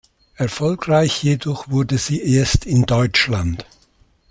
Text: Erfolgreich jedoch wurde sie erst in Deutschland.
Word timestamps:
Erfolgreich 0.33 1.21
jedoch 1.21 1.69
wurde 1.69 1.99
sie 1.99 2.19
erst 2.23 2.65
in 2.65 2.87
Deutschland. 2.87 3.67